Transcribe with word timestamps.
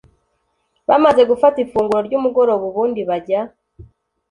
bamaze 0.89 1.21
gufata 1.29 1.57
ifunguro 1.65 1.99
ryumugoroba 2.07 2.63
ubundi 2.71 3.01
bajya 3.09 3.39